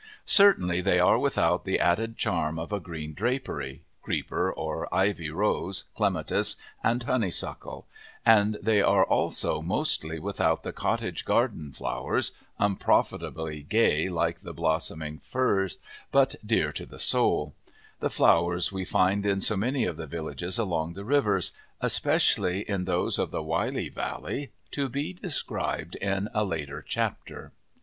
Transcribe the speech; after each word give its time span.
Certainly 0.25 0.81
they 0.81 0.99
are 0.99 1.19
without 1.19 1.63
the 1.63 1.79
added 1.79 2.17
charm 2.17 2.57
of 2.57 2.73
a 2.73 2.79
green 2.79 3.13
drapery 3.13 3.83
creeper 4.01 4.51
or 4.51 4.91
ivy 4.91 5.29
rose, 5.29 5.83
clematis, 5.95 6.55
and 6.83 7.03
honeysuckle; 7.03 7.85
and 8.25 8.57
they 8.63 8.81
are 8.81 9.05
also 9.05 9.61
mostly 9.61 10.17
without 10.17 10.63
the 10.63 10.73
cottage 10.73 11.23
garden 11.23 11.71
flowers, 11.71 12.31
unprofitably 12.57 13.61
gay 13.61 14.09
like 14.09 14.39
the 14.39 14.55
blossoming 14.55 15.19
furze, 15.19 15.77
but 16.11 16.33
dear 16.43 16.71
to 16.71 16.87
the 16.87 16.97
soul: 16.97 17.53
the 17.99 18.09
flowers 18.09 18.71
we 18.71 18.83
find 18.83 19.23
in 19.23 19.39
so 19.39 19.55
many 19.55 19.83
of 19.85 19.97
the 19.97 20.07
villages 20.07 20.57
along 20.57 20.93
the 20.93 21.05
rivers, 21.05 21.51
especially 21.79 22.61
in 22.67 22.85
those 22.85 23.19
of 23.19 23.29
the 23.29 23.43
Wylye 23.43 23.93
valley 23.93 24.51
to 24.71 24.89
be 24.89 25.13
described 25.13 25.93
in 25.97 26.27
a 26.33 26.43
later 26.43 26.81
chapter. 26.81 27.51